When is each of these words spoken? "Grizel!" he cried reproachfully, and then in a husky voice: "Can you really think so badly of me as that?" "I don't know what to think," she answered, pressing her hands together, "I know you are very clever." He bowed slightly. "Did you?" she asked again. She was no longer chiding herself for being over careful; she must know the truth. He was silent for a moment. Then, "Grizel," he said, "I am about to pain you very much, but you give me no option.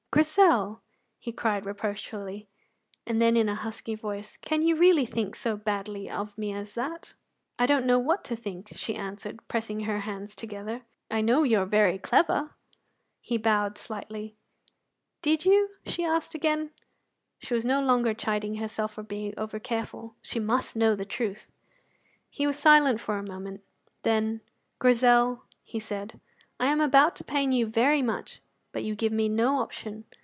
"Grizel!" 0.13 0.81
he 1.19 1.31
cried 1.31 1.65
reproachfully, 1.65 2.45
and 3.07 3.21
then 3.21 3.37
in 3.37 3.47
a 3.47 3.55
husky 3.55 3.95
voice: 3.95 4.35
"Can 4.35 4.61
you 4.61 4.75
really 4.75 5.05
think 5.05 5.37
so 5.37 5.55
badly 5.55 6.09
of 6.09 6.37
me 6.37 6.51
as 6.53 6.73
that?" 6.73 7.13
"I 7.57 7.65
don't 7.65 7.85
know 7.85 7.97
what 7.97 8.25
to 8.25 8.35
think," 8.35 8.71
she 8.75 8.93
answered, 8.95 9.39
pressing 9.47 9.79
her 9.85 9.99
hands 10.01 10.35
together, 10.35 10.81
"I 11.09 11.21
know 11.21 11.43
you 11.43 11.59
are 11.59 11.65
very 11.65 11.97
clever." 11.97 12.51
He 13.21 13.37
bowed 13.37 13.77
slightly. 13.77 14.35
"Did 15.21 15.45
you?" 15.45 15.69
she 15.85 16.03
asked 16.03 16.35
again. 16.35 16.71
She 17.39 17.53
was 17.53 17.63
no 17.63 17.81
longer 17.81 18.13
chiding 18.13 18.55
herself 18.55 18.91
for 18.95 19.03
being 19.03 19.33
over 19.39 19.59
careful; 19.61 20.15
she 20.21 20.39
must 20.41 20.75
know 20.75 20.93
the 20.93 21.05
truth. 21.05 21.49
He 22.29 22.45
was 22.45 22.59
silent 22.59 22.99
for 22.99 23.17
a 23.17 23.23
moment. 23.23 23.61
Then, 24.03 24.41
"Grizel," 24.77 25.45
he 25.63 25.79
said, 25.79 26.19
"I 26.59 26.65
am 26.67 26.81
about 26.81 27.15
to 27.15 27.23
pain 27.23 27.53
you 27.53 27.65
very 27.65 28.01
much, 28.01 28.41
but 28.73 28.85
you 28.85 28.95
give 28.95 29.11
me 29.11 29.27
no 29.27 29.59
option. 29.59 30.05